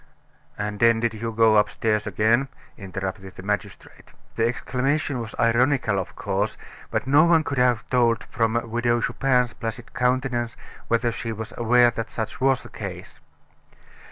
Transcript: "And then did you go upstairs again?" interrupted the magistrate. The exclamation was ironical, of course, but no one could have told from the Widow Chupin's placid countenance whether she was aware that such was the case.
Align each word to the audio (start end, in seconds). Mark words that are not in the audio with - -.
"And 0.57 0.79
then 0.79 0.99
did 0.99 1.13
you 1.13 1.31
go 1.31 1.57
upstairs 1.57 2.07
again?" 2.07 2.47
interrupted 2.75 3.35
the 3.35 3.43
magistrate. 3.43 4.13
The 4.35 4.47
exclamation 4.47 5.19
was 5.21 5.35
ironical, 5.39 5.99
of 5.99 6.15
course, 6.15 6.57
but 6.89 7.05
no 7.05 7.25
one 7.25 7.43
could 7.43 7.59
have 7.59 7.85
told 7.87 8.23
from 8.23 8.53
the 8.53 8.65
Widow 8.65 8.99
Chupin's 9.01 9.53
placid 9.53 9.93
countenance 9.93 10.57
whether 10.87 11.11
she 11.11 11.31
was 11.31 11.53
aware 11.55 11.91
that 11.91 12.09
such 12.09 12.41
was 12.41 12.63
the 12.63 12.69
case. 12.69 13.19